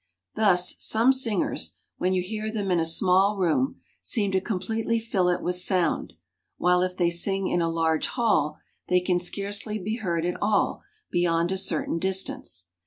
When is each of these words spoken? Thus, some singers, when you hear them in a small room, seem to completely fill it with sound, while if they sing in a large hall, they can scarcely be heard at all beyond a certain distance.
Thus, 0.33 0.73
some 0.79 1.13
singers, 1.13 1.75
when 1.99 2.11
you 2.11 2.23
hear 2.23 2.51
them 2.51 2.71
in 2.71 2.79
a 2.79 2.85
small 2.87 3.37
room, 3.37 3.81
seem 4.01 4.31
to 4.31 4.41
completely 4.41 4.99
fill 4.99 5.29
it 5.29 5.43
with 5.43 5.57
sound, 5.57 6.13
while 6.57 6.81
if 6.81 6.97
they 6.97 7.11
sing 7.11 7.47
in 7.47 7.61
a 7.61 7.69
large 7.69 8.07
hall, 8.07 8.57
they 8.87 8.99
can 8.99 9.19
scarcely 9.19 9.77
be 9.77 9.97
heard 9.97 10.25
at 10.25 10.41
all 10.41 10.81
beyond 11.11 11.51
a 11.51 11.55
certain 11.57 11.99
distance. 11.99 12.65